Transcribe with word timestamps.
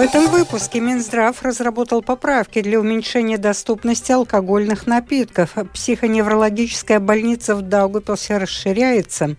В 0.00 0.02
этом 0.02 0.28
выпуске 0.28 0.80
Минздрав 0.80 1.42
разработал 1.42 2.00
поправки 2.00 2.62
для 2.62 2.80
уменьшения 2.80 3.36
доступности 3.36 4.12
алкогольных 4.12 4.86
напитков. 4.86 5.56
Психоневрологическая 5.74 6.98
больница 7.00 7.54
в 7.54 7.60
Даугапилсе 7.60 8.38
расширяется. 8.38 9.36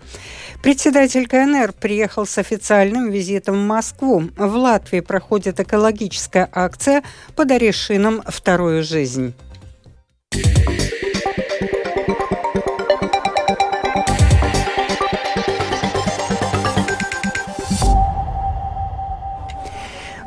Председатель 0.62 1.28
КНР 1.28 1.74
приехал 1.74 2.28
с 2.28 2.38
официальным 2.38 3.10
визитом 3.10 3.56
в 3.56 3.66
Москву. 3.66 4.26
В 4.38 4.56
Латвии 4.56 5.00
проходит 5.00 5.60
экологическая 5.60 6.48
акция 6.54 7.02
«Подари 7.36 7.72
шинам 7.72 8.22
вторую 8.28 8.84
жизнь». 8.84 9.34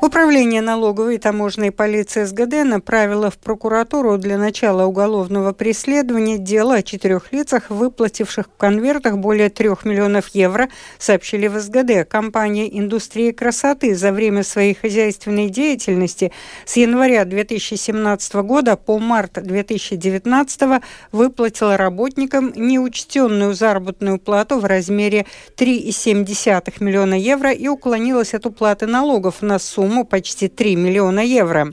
Управление 0.04 0.60
налоговой 0.60 1.14
и 1.14 1.18
таможенной 1.18 1.72
полиции 1.72 2.24
СГД 2.24 2.68
направило 2.68 3.30
в 3.30 3.38
прокуратуру 3.38 4.18
для 4.18 4.36
начала 4.36 4.84
уголовного 4.84 5.54
преследования 5.54 6.36
дело 6.36 6.74
о 6.74 6.82
четырех 6.82 7.32
лицах, 7.32 7.70
выплативших 7.70 8.48
в 8.48 8.56
конвертах 8.58 9.16
более 9.16 9.48
трех 9.48 9.86
миллионов 9.86 10.28
евро, 10.34 10.68
сообщили 10.98 11.46
в 11.46 11.58
СГД. 11.58 12.06
Компания 12.06 12.68
индустрии 12.78 13.30
красоты 13.30 13.94
за 13.94 14.12
время 14.12 14.42
своей 14.42 14.74
хозяйственной 14.74 15.48
деятельности 15.48 16.32
с 16.66 16.76
января 16.76 17.24
2017 17.24 18.34
года 18.34 18.76
по 18.76 18.98
март 18.98 19.42
2019 19.42 20.82
выплатила 21.12 21.78
работникам 21.78 22.52
неучтенную 22.54 23.54
заработную 23.54 24.18
плату 24.18 24.58
в 24.58 24.66
размере 24.66 25.24
3,7 25.56 26.74
миллиона 26.80 27.14
евро 27.14 27.52
и 27.52 27.68
уклонилась 27.68 28.34
от 28.34 28.44
уплаты 28.44 28.86
налогов 28.86 29.40
на 29.40 29.58
сумму 29.58 29.93
сумму 29.94 30.04
почти 30.04 30.48
3 30.48 30.76
миллиона 30.76 31.20
евро. 31.20 31.72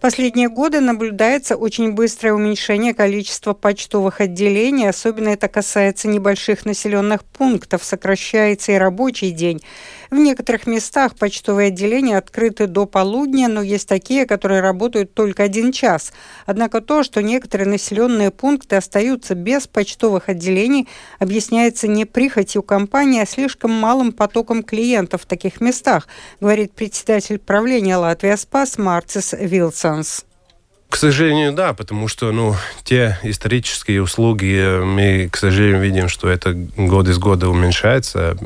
Последние 0.00 0.48
годы 0.48 0.80
наблюдается 0.80 1.56
очень 1.56 1.92
быстрое 1.92 2.32
уменьшение 2.32 2.94
количества 2.94 3.52
почтовых 3.52 4.20
отделений, 4.20 4.88
особенно 4.88 5.28
это 5.28 5.46
касается 5.46 6.08
небольших 6.08 6.64
населенных 6.64 7.22
пунктов, 7.22 7.84
сокращается 7.84 8.72
и 8.72 8.78
рабочий 8.78 9.30
день. 9.30 9.60
В 10.10 10.16
некоторых 10.16 10.66
местах 10.66 11.14
почтовые 11.14 11.68
отделения 11.68 12.18
открыты 12.18 12.66
до 12.66 12.86
полудня, 12.86 13.46
но 13.46 13.62
есть 13.62 13.88
такие, 13.88 14.26
которые 14.26 14.60
работают 14.60 15.14
только 15.14 15.44
один 15.44 15.70
час. 15.70 16.12
Однако 16.46 16.80
то, 16.80 17.04
что 17.04 17.22
некоторые 17.22 17.68
населенные 17.68 18.32
пункты 18.32 18.74
остаются 18.74 19.36
без 19.36 19.68
почтовых 19.68 20.28
отделений, 20.28 20.88
объясняется 21.20 21.86
не 21.86 22.06
прихотью 22.06 22.64
компании, 22.64 23.22
а 23.22 23.26
слишком 23.26 23.70
малым 23.70 24.10
потоком 24.10 24.64
клиентов 24.64 25.22
в 25.22 25.26
таких 25.26 25.60
местах, 25.60 26.08
говорит 26.40 26.72
председатель 26.72 27.38
правления 27.38 27.96
Латвия 27.96 28.36
Спас 28.36 28.78
Марцис 28.78 29.32
Вилсонс. 29.38 30.24
К 30.88 30.96
сожалению, 30.96 31.52
да, 31.52 31.72
потому 31.72 32.08
что 32.08 32.32
ну, 32.32 32.56
те 32.82 33.16
исторические 33.22 34.02
услуги 34.02 34.82
мы, 34.82 35.28
к 35.30 35.36
сожалению, 35.36 35.80
видим, 35.80 36.08
что 36.08 36.28
это 36.28 36.52
год 36.52 37.06
из 37.06 37.18
года 37.18 37.48
уменьшается 37.48 38.36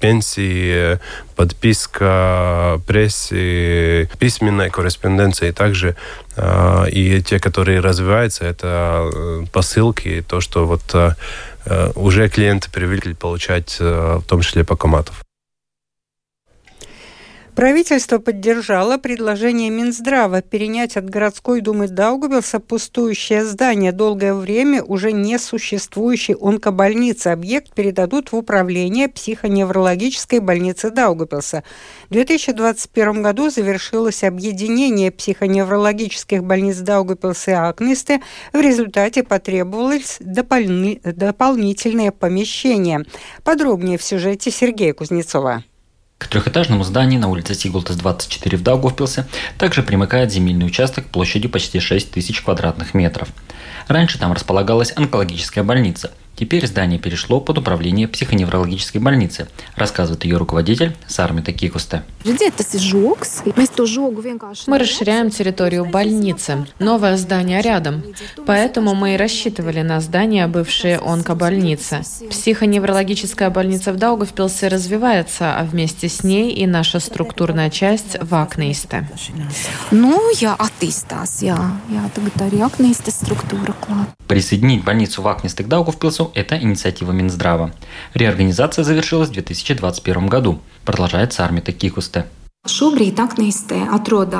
пенсии, 0.00 0.98
подписка 1.36 2.80
прессы, 2.86 4.08
письменной 4.18 4.70
корреспонденции, 4.70 5.50
также 5.50 5.96
э, 6.36 6.90
и 6.90 7.22
те, 7.22 7.38
которые 7.38 7.80
развиваются, 7.80 8.44
это 8.44 9.10
э, 9.12 9.44
посылки, 9.52 10.24
то, 10.26 10.40
что 10.40 10.66
вот 10.66 10.82
э, 10.94 11.14
уже 11.94 12.28
клиенты 12.28 12.70
привыкли 12.70 13.14
получать, 13.14 13.78
в 13.80 14.22
том 14.26 14.42
числе 14.42 14.64
по 14.64 14.76
коматов. 14.76 15.24
Правительство 17.54 18.18
поддержало 18.18 18.98
предложение 18.98 19.70
Минздрава 19.70 20.42
перенять 20.42 20.96
от 20.96 21.08
городской 21.08 21.60
думы 21.60 21.86
Даугавилса 21.86 22.58
пустующее 22.58 23.44
здание. 23.44 23.92
Долгое 23.92 24.34
время 24.34 24.82
уже 24.82 25.12
не 25.12 25.38
существующей 25.38 26.34
онкобольницы. 26.34 27.28
Объект 27.28 27.72
передадут 27.72 28.32
в 28.32 28.36
управление 28.36 29.08
психоневрологической 29.08 30.40
больницы 30.40 30.90
Даугавилса. 30.90 31.62
В 32.08 32.14
2021 32.14 33.22
году 33.22 33.48
завершилось 33.50 34.24
объединение 34.24 35.12
психоневрологических 35.12 36.42
больниц 36.42 36.78
Даугавилса 36.78 37.52
и 37.52 37.54
Акнисты. 37.54 38.20
В 38.52 38.60
результате 38.60 39.22
потребовалось 39.22 40.16
дополни... 40.18 41.00
дополнительное 41.04 42.10
помещение. 42.10 43.04
Подробнее 43.44 43.96
в 43.96 44.02
сюжете 44.02 44.50
Сергея 44.50 44.92
Кузнецова. 44.92 45.62
К 46.18 46.28
трехэтажному 46.28 46.84
зданию 46.84 47.20
на 47.20 47.28
улице 47.28 47.54
Сигултас 47.54 47.96
24 47.96 48.56
в 48.58 48.62
Даугавпилсе 48.62 49.26
также 49.58 49.82
примыкает 49.82 50.32
земельный 50.32 50.66
участок 50.66 51.06
площадью 51.06 51.50
почти 51.50 51.80
6 51.80 52.10
тысяч 52.10 52.40
квадратных 52.40 52.94
метров. 52.94 53.28
Раньше 53.88 54.18
там 54.18 54.32
располагалась 54.32 54.92
онкологическая 54.96 55.64
больница– 55.64 56.12
Теперь 56.36 56.66
здание 56.66 56.98
перешло 56.98 57.40
под 57.40 57.58
управление 57.58 58.08
психоневрологической 58.08 59.00
больницы, 59.00 59.46
рассказывает 59.76 60.24
ее 60.24 60.36
руководитель 60.36 60.96
Сармита 61.06 61.52
Кикусте. 61.52 62.02
Мы 64.66 64.78
расширяем 64.78 65.30
территорию 65.30 65.84
больницы. 65.84 66.66
Новое 66.80 67.16
здание 67.16 67.60
рядом. 67.60 68.02
Поэтому 68.46 68.94
мы 68.94 69.14
и 69.14 69.16
рассчитывали 69.16 69.82
на 69.82 70.00
здание 70.00 70.48
бывшей 70.48 70.96
онкобольницы. 70.96 72.02
Психоневрологическая 72.30 73.50
больница 73.50 73.92
в 73.92 73.96
Даугавпилсе 73.96 74.68
развивается, 74.68 75.56
а 75.56 75.64
вместе 75.64 76.08
с 76.08 76.24
ней 76.24 76.52
и 76.52 76.66
наша 76.66 76.98
структурная 76.98 77.70
часть 77.70 78.16
в 78.20 78.34
Акнеисте. 78.34 79.08
Ну, 79.92 80.20
я 80.40 80.54
атистас, 80.54 81.42
я, 81.42 81.78
я 81.90 82.10
тогда 82.14 82.48
структура. 83.10 83.74
Присоединить 84.26 84.82
больницу 84.82 85.22
в 85.22 85.28
Акнисте 85.28 85.62
к 85.62 85.68
Даугавпилсу– 85.68 86.23
это 86.34 86.56
инициатива 86.56 87.12
Минздрава. 87.12 87.72
Реорганизация 88.14 88.84
завершилась 88.84 89.28
в 89.28 89.32
2021 89.32 90.26
году, 90.26 90.60
продолжает 90.84 91.32
Сармита 91.32 91.72
Кикусте. 91.72 92.26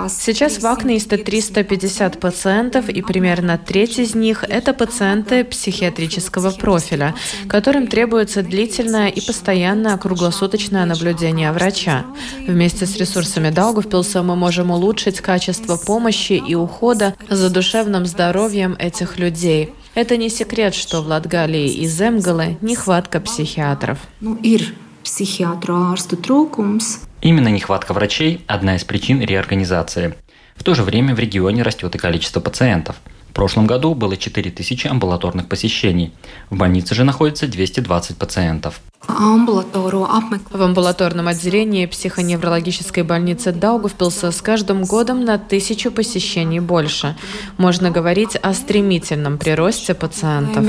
Сейчас 0.08 0.58
в 0.58 0.66
Акнеисте 0.66 1.18
350 1.18 2.18
пациентов, 2.20 2.88
и 2.88 3.02
примерно 3.02 3.58
треть 3.58 3.98
из 3.98 4.14
них– 4.14 4.44
это 4.48 4.72
пациенты 4.72 5.44
психиатрического 5.44 6.50
профиля, 6.52 7.14
которым 7.48 7.86
требуется 7.86 8.42
длительное 8.42 9.08
и 9.08 9.20
постоянное 9.20 9.98
круглосуточное 9.98 10.86
наблюдение 10.86 11.52
врача. 11.52 12.06
Вместе 12.48 12.86
с 12.86 12.96
ресурсами 12.96 13.50
Даугавпилса 13.50 14.22
мы 14.22 14.36
можем 14.36 14.70
улучшить 14.70 15.20
качество 15.20 15.76
помощи 15.76 16.32
и 16.32 16.54
ухода 16.54 17.14
за 17.28 17.50
душевным 17.50 18.06
здоровьем 18.06 18.74
этих 18.78 19.18
людей. 19.18 19.74
Это 19.94 20.16
не 20.16 20.28
секрет, 20.28 20.74
что 20.74 21.02
в 21.02 21.06
Латгалии 21.06 21.72
и 21.72 21.86
Земгале 21.86 22.58
нехватка 22.60 23.20
психиатров. 23.20 23.98
Ну, 24.20 24.34
ир 24.42 24.74
психиатру 25.04 25.74
ārstu 25.74 26.20
trūkums. 26.20 27.06
Именно 27.22 27.48
нехватка 27.48 27.92
врачей– 27.92 28.40
одна 28.48 28.74
из 28.74 28.82
причин 28.82 29.20
реорганизации. 29.20 30.14
В 30.56 30.64
то 30.64 30.74
же 30.74 30.82
время 30.82 31.14
в 31.14 31.20
регионе 31.20 31.62
растет 31.62 31.94
и 31.94 31.98
количество 31.98 32.40
пациентов. 32.40 32.96
В 33.30 33.32
прошлом 33.34 33.68
году 33.68 33.94
было 33.94 34.16
4000 34.16 34.88
амбулаторных 34.88 35.48
посещений. 35.48 36.12
В 36.50 36.56
больнице 36.56 36.96
же 36.96 37.04
находится 37.04 37.46
220 37.46 38.16
пациентов. 38.16 38.80
В 39.06 40.62
амбулаторном 40.62 41.28
отделении 41.28 41.86
психоневрологической 41.86 43.02
больницы 43.02 43.52
Даугавпилса 43.52 44.30
с 44.30 44.42
каждым 44.42 44.84
годом 44.84 45.24
на 45.24 45.38
тысячу 45.38 45.90
посещений 45.90 46.60
больше. 46.60 47.16
Можно 47.56 47.90
говорить 47.90 48.36
о 48.36 48.54
стремительном 48.54 49.38
приросте 49.38 49.94
пациентов. 49.94 50.64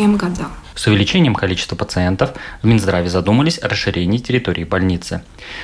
С 0.76 0.88
увеличением 0.88 1.36
количества 1.36 1.76
пациентов 1.76 2.32
в 2.62 2.68
Минздраве 2.68 3.10
задумались 3.10 3.60
о 3.62 3.70
расширении 3.70 4.18
территории 4.18 4.66
больницы. 4.66 5.24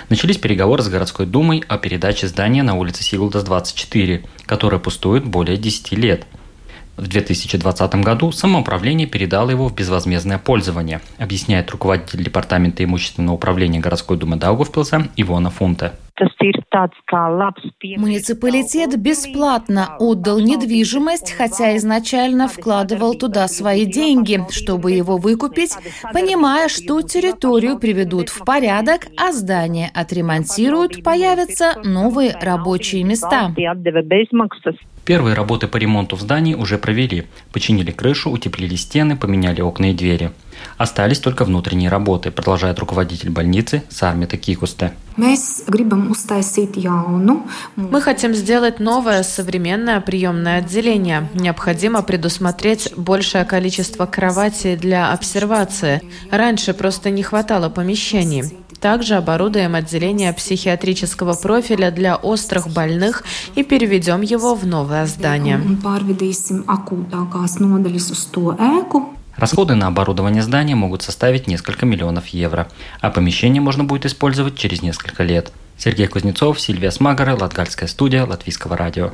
Начались 0.10 0.38
переговоры 0.38 0.84
с 0.84 0.88
городской 0.90 1.26
думой 1.26 1.64
о 1.68 1.78
передаче 1.78 2.28
здания 2.28 2.64
на 2.64 2.76
улице 2.76 3.04
Сигулдас 3.04 3.44
24, 3.44 4.24
которое 4.46 4.80
пустует 4.80 5.26
более 5.26 5.58
10 5.58 5.92
лет– 5.94 6.26
в 7.02 7.08
2020 7.08 7.96
году 7.96 8.32
самоуправление 8.32 9.08
передало 9.08 9.50
его 9.50 9.68
в 9.68 9.74
безвозмездное 9.74 10.38
пользование, 10.38 11.02
объясняет 11.18 11.72
руководитель 11.72 12.24
Департамента 12.24 12.84
имущественного 12.84 13.34
управления 13.34 13.80
городской 13.80 14.18
думы 14.18 14.36
Даугавпилса 14.36 15.08
Ивона 15.16 15.50
Фунте. 15.50 15.94
Муниципалитет 17.98 18.98
бесплатно 19.00 19.96
отдал 20.00 20.40
недвижимость, 20.40 21.32
хотя 21.32 21.76
изначально 21.78 22.48
вкладывал 22.48 23.16
туда 23.16 23.48
свои 23.48 23.86
деньги, 23.86 24.46
чтобы 24.50 24.92
его 24.92 25.18
выкупить, 25.18 25.76
понимая, 26.14 26.70
что 26.70 27.02
территорию 27.02 27.80
приведут 27.80 28.30
в 28.30 28.44
порядок, 28.46 29.08
а 29.18 29.32
здание 29.32 29.90
отремонтируют, 29.94 31.04
появятся 31.04 31.76
новые 31.84 32.38
рабочие 32.40 33.04
места. 33.04 33.54
Первые 35.06 35.36
работы 35.36 35.68
по 35.68 35.78
ремонту 35.78 36.16
в 36.16 36.22
здании 36.22 36.54
уже 36.54 36.78
провели. 36.78 37.26
Починили 37.52 37.92
крышу, 37.92 38.30
утеплили 38.30 38.76
стены, 38.76 39.18
поменяли 39.18 39.62
окна 39.62 39.92
и 39.92 39.94
двери. 39.94 40.32
Остались 40.78 41.20
только 41.20 41.46
внутренние 41.46 41.90
работы, 41.90 42.32
продолжает 42.32 42.80
руководитель 42.80 43.30
больницы 43.30 43.84
Сармита 43.90 44.38
Кикусте. 44.38 44.94
Мы 47.76 48.02
хотим 48.02 48.34
сделать 48.34 48.80
новое 48.80 49.24
современное 49.24 50.00
приемное 50.00 50.60
отделение. 50.60 51.30
Необходимо 51.34 52.02
предусмотреть 52.02 52.94
большее 52.96 53.46
количество 53.46 54.06
кроватей 54.06 54.78
для 54.78 55.12
обсервации. 55.12 56.02
Раньше 56.32 56.74
просто 56.74 57.10
не 57.10 57.24
хватало 57.24 57.70
помещений. 57.70 58.44
Также 58.80 59.14
оборудуем 59.14 59.76
отделение 59.76 60.34
психиатрического 60.34 61.36
профиля 61.36 61.92
для 61.92 62.16
острых 62.16 62.68
больных 62.68 63.24
и 63.54 63.64
переведем 63.64 64.22
его 64.22 64.56
в 64.56 64.66
новое 64.66 65.06
здание. 65.06 65.62
Расходы 69.42 69.74
на 69.74 69.88
оборудование 69.88 70.44
здания 70.44 70.76
могут 70.76 71.02
составить 71.02 71.48
несколько 71.48 71.88
миллионов 71.88 72.28
евро, 72.28 72.68
а 73.00 73.10
помещение 73.10 73.60
можно 73.60 73.84
будет 73.84 74.06
использовать 74.06 74.56
через 74.56 74.84
несколько 74.84 75.24
лет. 75.24 75.52
Сергей 75.80 76.06
Кузнецов, 76.06 76.62
Сильвия 76.62 76.92
Смагара, 76.92 77.36
Латгальская 77.36 77.90
студия 77.90 78.24
Латвийского 78.24 78.78
радио. 78.78 79.14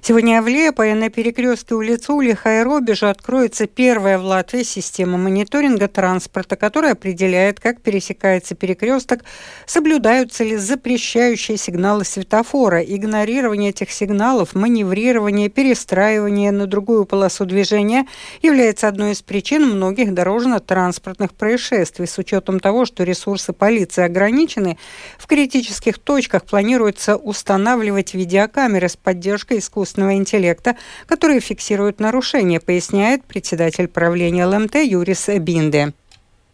Сегодня 0.00 0.40
в 0.40 0.48
Лепое 0.48 0.94
на 0.94 1.10
перекрестке 1.10 1.74
улицы 1.74 2.12
Улиха 2.12 2.60
и 2.60 2.62
Робежа 2.62 3.10
откроется 3.10 3.66
первая 3.66 4.18
в 4.18 4.24
Латвии 4.24 4.62
система 4.62 5.18
мониторинга 5.18 5.88
транспорта, 5.88 6.56
которая 6.56 6.92
определяет, 6.92 7.58
как 7.60 7.82
пересекается 7.82 8.54
перекресток, 8.54 9.24
соблюдаются 9.66 10.44
ли 10.44 10.56
запрещающие 10.56 11.56
сигналы 11.58 12.04
светофора, 12.04 12.80
игнорирование 12.80 13.70
этих 13.70 13.90
сигналов, 13.90 14.54
маневрирование, 14.54 15.48
перестраивание 15.48 16.52
на 16.52 16.66
другую 16.66 17.04
полосу 17.04 17.44
движения 17.44 18.06
является 18.40 18.88
одной 18.88 19.12
из 19.12 19.20
причин 19.20 19.68
многих 19.68 20.14
дорожно-транспортных 20.14 21.34
происшествий. 21.34 22.06
С 22.06 22.16
учетом 22.18 22.60
того, 22.60 22.86
что 22.86 23.02
ресурсы 23.02 23.52
полиции 23.52 24.04
ограничены, 24.04 24.78
в 25.18 25.26
критических 25.26 25.98
точках 25.98 26.44
планируется 26.44 27.16
устанавливать 27.16 28.14
видеокамеры 28.14 28.88
с 28.88 28.96
поддержкой 28.96 29.58
искусственного 29.58 29.87
искусственного 29.88 30.14
интеллекта, 30.14 30.76
которые 31.06 31.40
фиксируют 31.40 32.00
нарушения, 32.00 32.60
поясняет 32.60 33.24
председатель 33.24 33.88
правления 33.88 34.46
ЛМТ 34.46 34.76
Юрис 34.76 35.28
Бинде. 35.28 35.92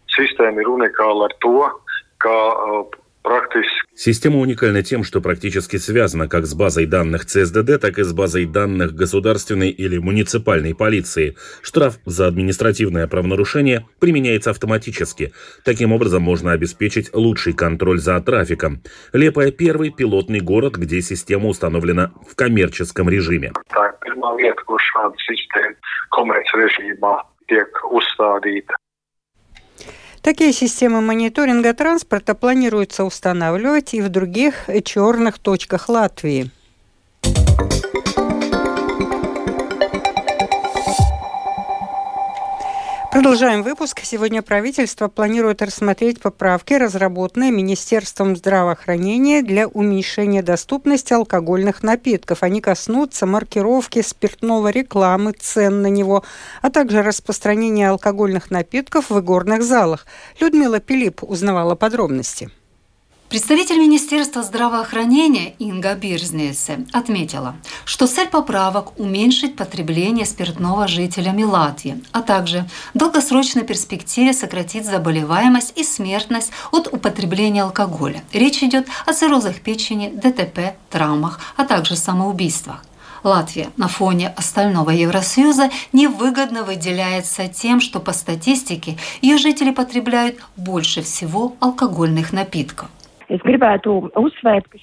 Система 0.07 0.61
Система 3.97 4.39
уникальна 4.39 4.83
тем, 4.83 5.05
что 5.05 5.21
практически 5.21 5.77
связана 5.77 6.29
как 6.29 6.47
с 6.47 6.55
базой 6.55 6.87
данных 6.87 7.25
ЦСДД, 7.25 7.81
так 7.81 7.99
и 7.99 8.03
с 8.03 8.13
базой 8.13 8.45
данных 8.45 8.95
государственной 8.95 9.71
или 9.71 9.99
муниципальной 9.99 10.75
полиции. 10.75 11.37
Штраф 11.63 11.99
за 12.05 12.27
административное 12.27 13.07
правонарушение 13.07 13.87
применяется 14.01 14.51
автоматически. 14.51 15.33
Таким 15.65 15.93
образом 15.93 16.23
можно 16.23 16.53
обеспечить 16.53 17.15
лучший 17.15 17.55
контроль 17.55 17.99
за 17.99 18.21
трафиком. 18.21 18.83
Лепая– 19.13 19.51
первый 19.53 19.91
пилотный 19.91 20.41
город, 20.41 20.77
где 20.77 21.01
система 21.01 21.49
установлена 21.49 22.13
в 22.29 22.35
коммерческом 22.35 23.09
режиме. 23.09 23.53
tiek 27.47 27.85
uzstādīta. 27.85 28.84
Такие 30.25 30.55
системы 30.55 31.03
мониторинга 31.03 31.75
транспорта 31.75 32.35
планируется 32.35 33.05
устанавливать 33.05 33.93
и 33.93 34.01
в 34.01 34.09
других 34.09 34.71
черных 34.83 35.39
точках 35.39 35.91
Латвии. 35.91 36.51
Продолжаем 43.15 43.63
выпуск. 43.63 44.01
Сегодня 44.03 44.43
правительство 44.43 45.07
планирует 45.07 45.63
рассмотреть 45.63 46.21
поправки, 46.21 46.75
разработанные 46.75 47.53
Министерством 47.53 48.35
здравоохранения 48.35 49.41
для 49.41 49.69
уменьшения 49.69 50.43
доступности 50.43 51.13
алкогольных 51.13 51.85
напитков. 51.85 52.43
Они 52.43 52.61
коснутся 52.61 53.25
маркировки 53.25 54.03
спиртного 54.03 54.67
рекламы, 54.71 55.31
цен 55.31 55.81
на 55.81 55.87
него, 55.87 56.25
а 56.61 56.71
также 56.71 57.05
распространения 57.05 57.89
алкогольных 57.91 58.51
напитков 58.51 59.11
в 59.11 59.19
игорных 59.21 59.63
залах. 59.63 60.07
Людмила 60.41 60.81
Пилип 60.81 61.23
узнавала 61.23 61.77
подробности. 61.77 62.51
Представитель 63.29 63.79
Министерства 63.79 64.43
здравоохранения 64.43 65.55
Инга 65.59 65.95
Бирзнеце 65.95 66.87
отметила, 66.93 67.57
что 67.85 68.07
цель 68.07 68.29
поправок– 68.29 68.99
уменьшить 68.99 69.57
потребление 69.57 70.25
спиртного 70.25 70.87
жителями 70.87 71.43
Латвии, 71.43 72.01
а 72.13 72.23
также 72.23 72.69
в 72.93 72.99
долгосрочной 72.99 73.65
перспективе 73.65 74.35
сократить 74.35 74.87
заболеваемость 74.87 75.73
и 75.75 75.83
смертность 75.83 76.53
от 76.71 76.93
употребления 76.93 77.65
алкоголя. 77.65 78.23
Речь 78.33 78.63
идет 78.63 78.87
о 79.05 79.13
циррозах 79.13 79.61
печени, 79.61 80.11
ДТП, 80.11 80.77
травмах, 80.91 81.41
а 81.57 81.65
также 81.65 81.97
самоубийствах. 81.97 82.85
Латвия 83.25 83.71
на 83.79 83.89
фоне 83.89 84.29
остального 84.37 84.91
Евросоюза 84.91 85.71
невыгодно 85.93 86.63
выделяется 86.63 87.49
тем, 87.49 87.81
что 87.81 87.99
по 87.99 88.13
статистике 88.13 88.97
ее 89.23 89.39
жители 89.39 89.71
потребляют 89.71 90.37
больше 90.57 91.03
всего 91.03 91.57
алкогольных 91.59 92.33
напитков. 92.33 92.89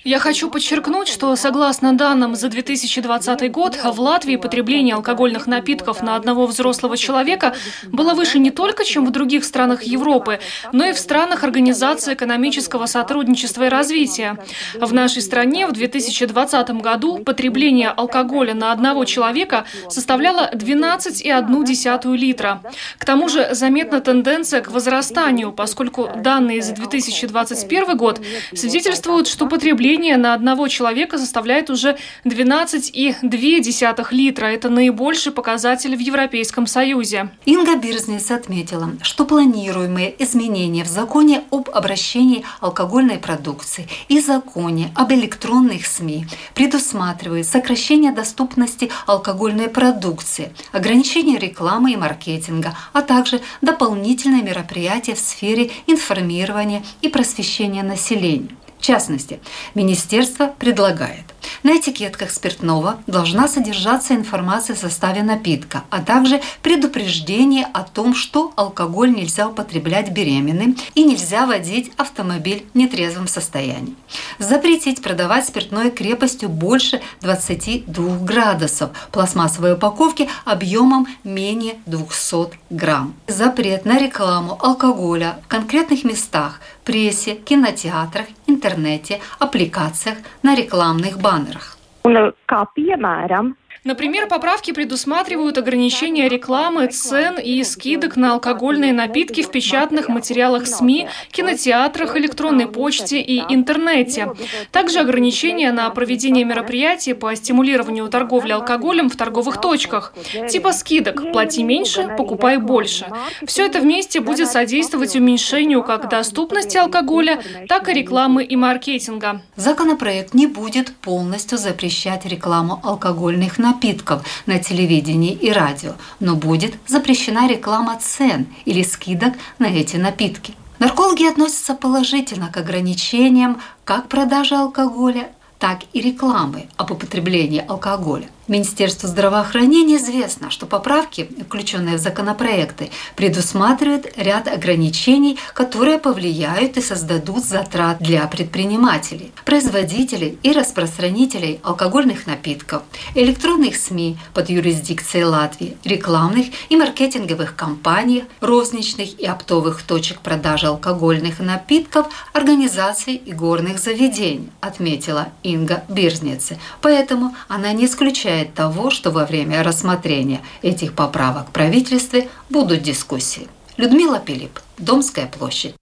Я 0.03 0.19
хочу 0.19 0.49
подчеркнуть, 0.49 1.07
что 1.07 1.35
согласно 1.35 1.93
данным 1.93 2.35
за 2.35 2.49
2020 2.49 3.51
год, 3.51 3.75
в 3.75 3.99
Латвии 3.99 4.35
потребление 4.35 4.95
алкогольных 4.95 5.47
напитков 5.47 6.01
на 6.01 6.15
одного 6.15 6.47
взрослого 6.47 6.97
человека 6.97 7.53
было 7.91 8.13
выше 8.13 8.39
не 8.39 8.51
только, 8.51 8.83
чем 8.83 9.05
в 9.05 9.11
других 9.11 9.43
странах 9.43 9.83
Европы, 9.83 10.39
но 10.71 10.85
и 10.85 10.93
в 10.93 10.97
странах 10.97 11.43
Организации 11.43 12.13
экономического 12.13 12.85
сотрудничества 12.85 13.65
и 13.65 13.69
развития. 13.69 14.38
В 14.79 14.94
нашей 14.94 15.21
стране 15.21 15.67
в 15.67 15.71
2020 15.71 16.69
году 16.81 17.19
потребление 17.19 17.89
алкоголя 17.89 18.53
на 18.53 18.71
одного 18.71 19.05
человека 19.05 19.65
составляло 19.89 20.49
12,1 20.53 22.17
литра. 22.17 22.61
К 22.97 23.05
тому 23.05 23.29
же 23.29 23.49
заметна 23.51 24.01
тенденция 24.01 24.61
к 24.61 24.71
возрастанию, 24.71 25.51
поскольку 25.51 26.09
данные 26.15 26.61
за 26.61 26.73
2021 26.73 27.97
год 27.97 28.21
свидетельствуют, 28.54 29.28
что 29.28 29.48
потребление 29.48 30.18
на 30.18 30.33
одного 30.33 30.68
человека 30.68 31.18
составляет 31.18 31.69
уже 31.69 31.98
12,2 32.25 34.07
литра. 34.12 34.45
Это 34.45 34.69
наибольший 34.69 35.31
показатель 35.31 35.95
в 35.95 36.00
Европейском 36.00 36.68
Союзе. 36.68 37.30
Инга 37.45 37.75
Бирзнес 37.75 38.31
отметила, 38.31 38.92
что 39.01 39.26
планируемые 39.26 40.16
изменения 40.23 40.83
в 40.83 40.88
законе 40.88 41.44
об 41.52 41.69
обращении 41.69 42.44
алкогольной 42.59 43.18
продукции 43.18 43.88
и 44.07 44.19
законе 44.19 44.92
об 44.95 45.11
электронных 45.11 45.85
СМИ 45.85 46.28
предусматривают 46.54 47.47
сокращение 47.47 48.11
доступности 48.11 48.90
алкогольной 49.07 49.68
продукции, 49.68 50.54
ограничение 50.71 51.38
рекламы 51.38 51.94
и 51.94 51.97
маркетинга, 51.97 52.76
а 52.94 53.02
также 53.02 53.42
дополнительные 53.61 54.44
мероприятия 54.44 55.16
в 55.16 55.19
сфере 55.19 55.71
информирования 55.88 56.83
и 57.02 57.09
просвещения 57.09 57.83
населения 57.83 58.20
населению. 58.21 58.49
В 58.78 58.83
частности, 58.83 59.40
министерство 59.75 60.47
предлагает 60.47 61.25
на 61.64 61.78
этикетках 61.78 62.31
спиртного 62.31 63.02
должна 63.07 63.48
содержаться 63.48 64.16
информация 64.16 64.76
о 64.76 64.80
составе 64.80 65.24
напитка, 65.24 65.83
а 65.90 66.02
также 66.02 66.42
предупреждение 66.62 67.66
о 67.74 67.83
том, 67.83 68.16
что 68.16 68.54
алкоголь 68.56 69.14
нельзя 69.14 69.48
употреблять 69.48 70.12
беременным 70.12 70.78
и 70.95 71.04
нельзя 71.04 71.45
водить 71.45 71.92
автомобиль 71.98 72.66
в 72.74 72.78
нетрезвом 72.78 73.28
состоянии. 73.28 73.95
Запретить 74.40 75.02
продавать 75.02 75.45
спиртное 75.45 75.90
крепостью 75.90 76.50
больше 76.50 77.02
22 77.21 78.18
градусов, 78.19 78.92
пластмассовой 79.12 79.74
упаковки 79.74 80.30
объемом 80.45 81.07
менее 81.24 81.76
200 81.86 82.60
грамм. 82.69 83.14
Запрет 83.28 83.86
на 83.86 83.98
рекламу 83.98 84.57
алкоголя 84.60 85.40
в 85.44 85.48
конкретных 85.48 86.04
местах, 86.04 86.60
прессе, 86.83 87.36
кинотеатрах, 87.36 88.28
интернете, 88.48 89.19
аппликациях, 89.40 90.18
на 90.44 90.56
рекламных 90.56 91.18
žanrā. 91.31 91.64
Un, 92.07 92.18
kā 92.50 92.61
piemēram, 92.76 93.54
Например, 93.83 94.28
поправки 94.28 94.73
предусматривают 94.73 95.57
ограничение 95.57 96.30
рекламы, 96.30 96.85
цен 96.85 97.40
и 97.40 97.64
скидок 97.64 98.16
на 98.16 98.33
алкогольные 98.33 98.94
напитки 98.94 99.42
в 99.42 99.50
печатных 99.50 100.07
материалах 100.07 100.68
СМИ, 100.68 101.07
кинотеатрах, 101.31 102.16
электронной 102.16 102.68
почте 102.68 103.19
и 103.19 103.40
интернете. 103.40 104.33
Также 104.71 105.00
ограничения 105.00 105.71
на 105.71 105.90
проведение 105.90 106.45
мероприятий 106.45 107.16
по 107.16 107.35
стимулированию 107.35 108.07
торговли 108.07 108.52
алкоголем 108.52 109.09
в 109.09 109.16
торговых 109.16 109.59
точках. 109.59 110.14
Типа 110.47 110.73
скидок 110.73 111.31
«плати 111.31 111.64
меньше, 111.64 112.07
покупай 112.16 112.57
больше». 112.57 113.07
Все 113.47 113.66
это 113.66 113.80
вместе 113.80 114.19
будет 114.19 114.47
содействовать 114.47 115.16
уменьшению 115.16 115.81
как 115.81 116.07
доступности 116.07 116.78
алкоголя, 116.78 117.42
так 117.68 117.90
и 117.90 117.94
рекламы 117.94 118.44
и 118.44 118.56
маркетинга. 118.56 119.42
Законопроект 119.56 120.35
не 120.35 120.45
будет 120.45 120.94
полностью 120.97 121.57
запрещать 121.57 122.28
рекламу 122.28 122.80
алкогольных 122.83 123.57
напитков 123.57 123.70
напитков 123.71 124.23
на 124.45 124.59
телевидении 124.59 125.33
и 125.33 125.51
радио, 125.51 125.94
но 126.19 126.35
будет 126.35 126.73
запрещена 126.87 127.47
реклама 127.47 127.97
цен 127.99 128.47
или 128.66 128.83
скидок 128.83 129.33
на 129.59 129.66
эти 129.66 129.97
напитки. 129.97 130.54
Наркологи 130.80 131.25
относятся 131.30 131.73
положительно 131.73 132.51
к 132.51 132.57
ограничениям 132.57 133.61
как 133.85 134.07
продажи 134.07 134.56
алкоголя, 134.56 135.30
так 135.59 135.80
и 135.94 136.01
рекламы 136.01 136.68
об 136.75 136.92
употреблении 136.92 137.63
алкоголя. 137.68 138.28
Министерству 138.51 139.07
здравоохранения 139.07 139.95
известно, 139.95 140.51
что 140.51 140.65
поправки, 140.65 141.29
включенные 141.47 141.95
в 141.95 142.01
законопроекты, 142.01 142.91
предусматривают 143.15 144.11
ряд 144.17 144.49
ограничений, 144.49 145.39
которые 145.53 145.99
повлияют 145.99 146.75
и 146.75 146.81
создадут 146.81 147.45
затрат 147.45 147.99
для 147.99 148.27
предпринимателей, 148.27 149.31
производителей 149.45 150.37
и 150.43 150.51
распространителей 150.51 151.61
алкогольных 151.63 152.27
напитков, 152.27 152.81
электронных 153.15 153.77
СМИ 153.77 154.17
под 154.33 154.49
юрисдикцией 154.49 155.23
Латвии, 155.23 155.77
рекламных 155.85 156.47
и 156.67 156.75
маркетинговых 156.75 157.55
компаний, 157.55 158.25
розничных 158.41 159.17
и 159.17 159.25
оптовых 159.25 159.81
точек 159.83 160.19
продажи 160.19 160.67
алкогольных 160.67 161.39
напитков, 161.39 162.07
организаций 162.33 163.15
и 163.15 163.31
горных 163.31 163.79
заведений, 163.79 164.49
отметила 164.59 165.29
Инга 165.41 165.85
Бирзницы. 165.87 166.59
Поэтому 166.81 167.33
она 167.47 167.71
не 167.71 167.85
исключает 167.85 168.41
исключает 168.42 168.54
того, 168.54 168.90
что 168.90 169.12
во 169.12 169.26
время 169.26 169.64
рассмотрения 169.64 170.42
этих 170.62 170.94
поправок 170.94 171.50
в 171.50 171.52
правительстве 171.52 172.28
будут 172.50 172.81
дискуссии. 172.81 173.48
Людмила 173.78 174.19
Пилип, 174.19 174.60
Домская 174.78 175.28
площадь. 175.28 175.76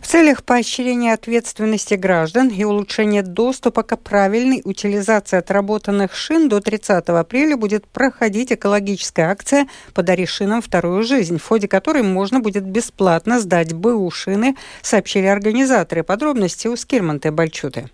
В 0.00 0.12
целях 0.12 0.42
поощрения 0.42 1.14
ответственности 1.14 1.94
граждан 1.94 2.48
и 2.48 2.64
улучшения 2.64 3.22
доступа 3.22 3.84
к 3.84 3.96
правильной 3.96 4.60
утилизации 4.64 5.36
отработанных 5.38 6.16
шин 6.16 6.48
до 6.48 6.58
30 6.58 7.08
апреля 7.10 7.56
будет 7.56 7.86
проходить 7.86 8.50
экологическая 8.50 9.30
акция 9.30 9.68
«Подари 9.94 10.26
шинам 10.26 10.62
вторую 10.62 11.04
жизнь», 11.04 11.38
в 11.38 11.46
ходе 11.46 11.68
которой 11.68 12.02
можно 12.02 12.40
будет 12.40 12.64
бесплатно 12.64 13.38
сдать 13.38 13.72
БУ 13.72 14.10
шины, 14.10 14.56
сообщили 14.82 15.26
организаторы. 15.26 16.02
Подробности 16.02 16.66
у 16.66 16.76
Скирманты 16.76 17.30
Бальчуты. 17.30 17.88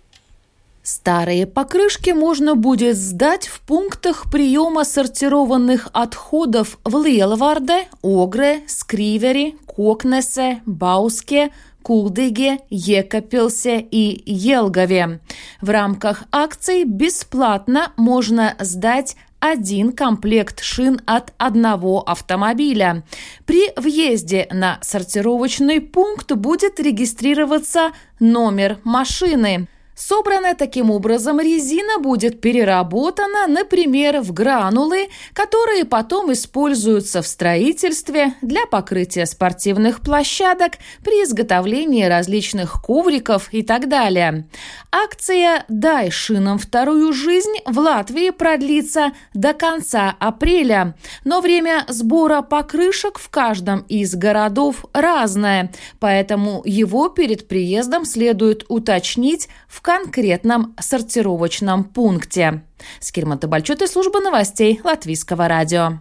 Старые 0.89 1.45
покрышки 1.45 2.11
можно 2.11 2.55
будет 2.55 2.95
сдать 2.95 3.45
в 3.45 3.59
пунктах 3.59 4.31
приема 4.31 4.85
сортированных 4.85 5.89
отходов 5.91 6.79
в 6.85 7.03
Лиелварде, 7.05 7.89
Огре, 8.01 8.61
Скривере, 8.67 9.55
Кокнесе, 9.65 10.61
Бауске, 10.65 11.51
Кулдыге, 11.81 12.59
Екапилсе 12.69 13.81
и 13.81 14.31
Елгове. 14.31 15.19
В 15.59 15.69
рамках 15.69 16.23
акций 16.31 16.85
бесплатно 16.85 17.91
можно 17.97 18.55
сдать 18.57 19.17
один 19.41 19.91
комплект 19.91 20.63
шин 20.63 21.01
от 21.05 21.33
одного 21.37 22.01
автомобиля. 22.01 23.03
При 23.45 23.73
въезде 23.75 24.47
на 24.51 24.79
сортировочный 24.81 25.81
пункт 25.81 26.31
будет 26.31 26.79
регистрироваться 26.79 27.91
номер 28.21 28.79
машины– 28.85 29.67
Собранная 29.97 30.53
таким 30.53 30.91
образом 30.91 31.39
резина 31.39 31.97
будет 31.97 32.39
переработана, 32.39 33.47
например, 33.47 34.21
в 34.21 34.31
гранулы, 34.31 35.07
которые 35.33 35.85
потом 35.85 36.31
используются 36.31 37.23
в 37.23 37.27
строительстве 37.27 38.35
для 38.43 38.67
покрытия 38.67 39.25
спортивных 39.25 40.01
площадок, 40.01 40.73
при 41.03 41.23
изготовлении 41.23 42.03
различных 42.03 42.79
ковриков 42.83 43.51
и 43.51 43.63
так 43.63 43.89
далее. 43.89 44.47
Акция 44.91 45.65
«Дай 45.67 46.11
шинам 46.11 46.59
вторую 46.59 47.11
жизнь» 47.11 47.55
в 47.65 47.79
Латвии 47.79 48.29
продлится 48.29 49.13
до 49.33 49.53
конца 49.53 50.15
апреля, 50.19 50.95
но 51.23 51.41
время 51.41 51.85
сбора 51.87 52.43
покрышек 52.43 53.17
в 53.17 53.29
каждом 53.29 53.79
из 53.89 54.13
городов 54.13 54.85
разное, 54.93 55.71
поэтому 55.99 56.61
его 56.65 57.09
перед 57.09 57.47
приездом 57.47 58.05
следует 58.05 58.63
уточнить 58.69 59.49
в 59.67 59.81
конкретном 59.87 60.75
сортировочном 60.77 61.85
пункте. 61.85 62.61
Скирмата 62.99 63.47
Бальчуты, 63.47 63.87
служба 63.87 64.19
новостей 64.19 64.81
Латвийского 64.83 65.47
радио. 65.47 65.99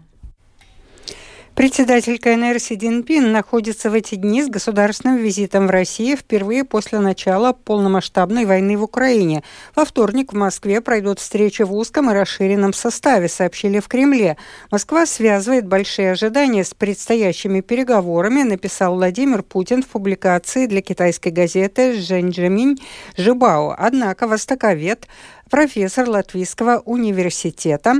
Председатель 1.56 2.18
КНР 2.18 2.60
Си 2.60 2.76
Цзиньпин 2.76 3.32
находится 3.32 3.88
в 3.88 3.94
эти 3.94 4.14
дни 4.16 4.42
с 4.42 4.48
государственным 4.48 5.16
визитом 5.16 5.68
в 5.68 5.70
Россию 5.70 6.18
впервые 6.18 6.64
после 6.64 6.98
начала 6.98 7.54
полномасштабной 7.54 8.44
войны 8.44 8.76
в 8.76 8.82
Украине. 8.82 9.42
Во 9.74 9.86
вторник 9.86 10.34
в 10.34 10.36
Москве 10.36 10.82
пройдут 10.82 11.18
встречи 11.18 11.62
в 11.62 11.72
узком 11.72 12.10
и 12.10 12.12
расширенном 12.12 12.74
составе, 12.74 13.30
сообщили 13.30 13.80
в 13.80 13.88
Кремле. 13.88 14.36
Москва 14.70 15.06
связывает 15.06 15.66
большие 15.66 16.12
ожидания 16.12 16.62
с 16.62 16.74
предстоящими 16.74 17.62
переговорами, 17.62 18.42
написал 18.42 18.96
Владимир 18.96 19.42
Путин 19.42 19.82
в 19.82 19.86
публикации 19.86 20.66
для 20.66 20.82
китайской 20.82 21.30
газеты 21.30 21.94
«Жэньчжэминь 21.98 22.82
Жибао». 23.16 23.74
Однако 23.78 24.28
востоковед 24.28 25.08
профессор 25.50 26.08
Латвийского 26.08 26.82
университета 26.84 27.94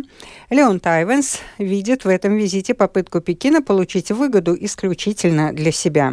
Леон 0.51 0.81
Тайвенс 0.81 1.43
видит 1.59 2.05
в 2.05 2.09
этом 2.09 2.37
визите 2.37 2.75
попытку 2.75 3.21
Пекина 3.21 3.63
получить 3.63 4.11
выгоду 4.11 4.55
исключительно 4.59 5.53
для 5.53 5.73
себя. 5.73 6.13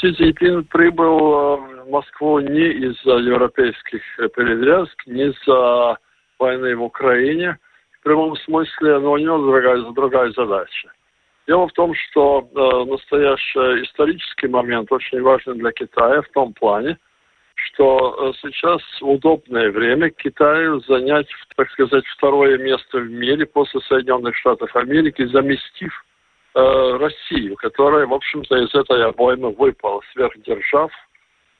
Си 0.00 0.12
Цзиньпин 0.12 0.64
прибыл 0.64 1.18
э, 1.18 1.82
в 1.84 1.90
Москву 1.90 2.40
не 2.40 2.68
из-за 2.88 3.18
европейских 3.18 4.02
передрязг, 4.34 5.06
не 5.06 5.26
из-за 5.28 5.98
войны 6.38 6.76
в 6.76 6.82
Украине. 6.82 7.58
В 8.00 8.04
прямом 8.04 8.36
смысле, 8.36 8.98
но 8.98 9.12
у 9.12 9.18
него 9.18 9.38
другая, 9.38 9.80
другая 9.92 10.32
задача. 10.32 10.92
Дело 11.46 11.68
в 11.68 11.72
том, 11.72 11.94
что 11.94 12.48
э, 12.54 12.90
настоящий 12.90 13.84
исторический 13.84 14.48
момент 14.48 14.90
очень 14.90 15.22
важен 15.22 15.58
для 15.58 15.72
Китая 15.72 16.22
в 16.22 16.28
том 16.28 16.52
плане, 16.54 16.98
что 17.66 18.32
э, 18.32 18.32
сейчас 18.42 18.80
удобное 19.00 19.70
время 19.70 20.10
Китаю 20.10 20.80
занять, 20.80 21.28
так 21.56 21.70
сказать, 21.70 22.04
второе 22.16 22.58
место 22.58 22.98
в 22.98 23.10
мире 23.10 23.46
после 23.46 23.80
Соединенных 23.80 24.36
Штатов 24.36 24.74
Америки, 24.76 25.24
заместив 25.26 25.92
э, 26.54 26.96
Россию, 26.98 27.56
которая, 27.56 28.06
в 28.06 28.14
общем-то, 28.14 28.56
из 28.56 28.74
этой 28.74 29.04
обоймы 29.04 29.52
выпала 29.52 30.00
сверхдержав, 30.12 30.90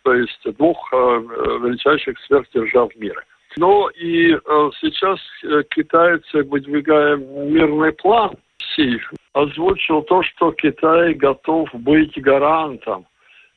то 0.03 0.15
есть 0.15 0.57
двух 0.59 0.93
э, 0.93 0.97
величайших 0.97 2.19
сверхдержав 2.27 2.95
мира. 2.97 3.23
Ну 3.57 3.89
и 3.89 4.33
э, 4.35 4.39
сейчас 4.81 5.21
э, 5.45 5.63
китайцы, 5.71 6.43
выдвигая 6.43 7.17
мирный 7.17 7.93
план, 7.93 8.35
Си 8.75 9.01
озвучил 9.33 10.03
то, 10.03 10.23
что 10.23 10.53
Китай 10.53 11.15
готов 11.15 11.69
быть 11.73 12.21
гарантом 12.21 13.07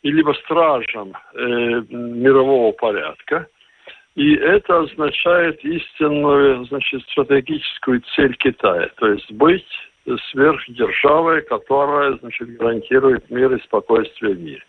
и 0.04 0.12
либо 0.12 0.34
стражем 0.44 1.14
э, 1.34 1.38
мирового 1.90 2.72
порядка. 2.72 3.48
И 4.16 4.34
это 4.36 4.80
означает 4.80 5.64
истинную 5.64 6.66
значит, 6.66 7.04
стратегическую 7.12 8.02
цель 8.16 8.36
Китая, 8.38 8.90
то 8.98 9.08
есть 9.12 9.32
быть 9.32 9.68
сверхдержавой, 10.32 11.42
которая 11.44 12.18
значит, 12.18 12.56
гарантирует 12.58 13.30
мир 13.30 13.54
и 13.54 13.64
спокойствие 13.64 14.34
в 14.34 14.40
мире. 14.40 14.64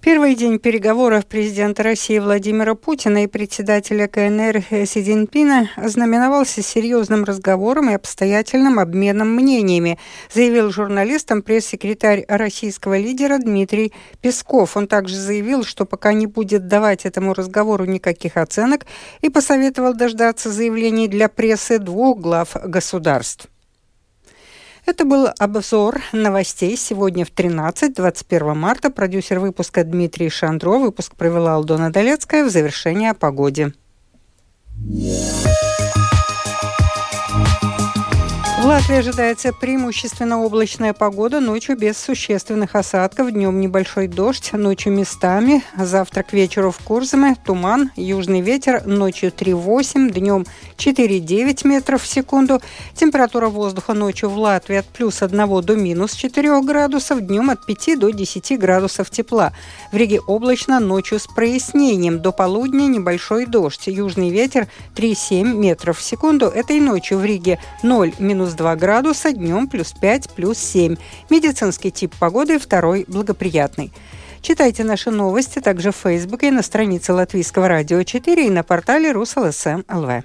Первый 0.00 0.36
день 0.36 0.58
переговоров 0.58 1.26
президента 1.26 1.82
России 1.82 2.18
Владимира 2.18 2.74
Путина 2.74 3.24
и 3.24 3.26
председателя 3.26 4.06
КНР 4.06 4.62
Си 4.86 5.02
Цзиньпина 5.02 5.70
ознаменовался 5.76 6.62
серьезным 6.62 7.24
разговором 7.24 7.90
и 7.90 7.94
обстоятельным 7.94 8.78
обменом 8.78 9.34
мнениями, 9.34 9.98
заявил 10.32 10.70
журналистам 10.70 11.42
пресс-секретарь 11.42 12.24
российского 12.28 12.96
лидера 12.98 13.38
Дмитрий 13.38 13.92
Песков. 14.20 14.76
Он 14.76 14.86
также 14.86 15.16
заявил, 15.16 15.64
что 15.64 15.84
пока 15.86 16.12
не 16.12 16.26
будет 16.26 16.68
давать 16.68 17.04
этому 17.04 17.34
разговору 17.34 17.84
никаких 17.84 18.36
оценок 18.36 18.86
и 19.22 19.28
посоветовал 19.28 19.94
дождаться 19.94 20.52
заявлений 20.52 21.08
для 21.08 21.28
прессы 21.28 21.78
двух 21.78 22.20
глав 22.20 22.56
государств. 22.64 23.48
Это 24.86 25.04
был 25.04 25.26
обзор 25.40 26.00
новостей 26.12 26.76
сегодня 26.76 27.24
в 27.24 27.30
13, 27.30 27.92
21 27.92 28.56
марта. 28.56 28.88
Продюсер 28.88 29.40
выпуска 29.40 29.82
Дмитрий 29.82 30.30
Шандро. 30.30 30.78
Выпуск 30.78 31.16
провела 31.16 31.56
Алдона 31.56 31.90
Долецкая 31.90 32.44
в 32.44 32.50
завершение 32.50 33.10
о 33.10 33.14
погоде. 33.14 33.72
Латвии 38.66 38.96
ожидается 38.96 39.52
преимущественно 39.52 40.42
облачная 40.42 40.92
погода, 40.92 41.38
ночью 41.38 41.76
без 41.76 41.96
существенных 41.96 42.74
осадков, 42.74 43.30
днем 43.30 43.60
небольшой 43.60 44.08
дождь, 44.08 44.50
ночью 44.52 44.92
местами, 44.92 45.62
завтра 45.78 46.24
к 46.24 46.32
вечеру 46.32 46.72
в 46.72 46.78
Курзаме 46.78 47.36
туман, 47.46 47.92
южный 47.94 48.40
ветер, 48.40 48.84
ночью 48.84 49.30
3,8, 49.30 50.10
днем 50.10 50.46
4,9 50.78 51.64
метров 51.64 52.02
в 52.02 52.08
секунду. 52.08 52.60
Температура 52.96 53.46
воздуха 53.46 53.94
ночью 53.94 54.30
в 54.30 54.36
Латвии 54.36 54.78
от 54.78 54.86
плюс 54.86 55.22
1 55.22 55.60
до 55.62 55.76
минус 55.76 56.14
4 56.14 56.60
градусов, 56.62 57.20
днем 57.20 57.50
от 57.50 57.64
5 57.66 57.96
до 58.00 58.10
10 58.10 58.58
градусов 58.58 59.10
тепла. 59.10 59.52
В 59.92 59.96
Риге 59.96 60.18
облачно, 60.18 60.80
ночью 60.80 61.20
с 61.20 61.28
прояснением, 61.28 62.20
до 62.20 62.32
полудня 62.32 62.88
небольшой 62.88 63.46
дождь, 63.46 63.86
южный 63.86 64.30
ветер 64.30 64.66
3,7 64.96 65.54
метров 65.54 65.98
в 65.98 66.02
секунду. 66.02 66.46
Этой 66.46 66.80
ночью 66.80 67.18
в 67.18 67.24
Риге 67.24 67.60
0 67.84 68.12
минус 68.18 68.55
2 68.56 68.76
градуса, 68.76 69.32
днем 69.32 69.68
плюс 69.68 69.92
5, 69.92 70.30
плюс 70.30 70.58
7. 70.58 70.96
Медицинский 71.30 71.90
тип 71.90 72.14
погоды 72.18 72.58
второй 72.58 73.04
благоприятный. 73.06 73.92
Читайте 74.40 74.84
наши 74.84 75.10
новости 75.10 75.60
также 75.60 75.92
в 75.92 75.96
Фейсбуке, 75.96 76.50
на 76.50 76.62
странице 76.62 77.12
Латвийского 77.12 77.68
радио 77.68 78.02
4 78.02 78.46
и 78.46 78.50
на 78.50 78.62
портале 78.62 79.12
РусЛСМ 79.12 79.82
ЛВ. 79.88 80.24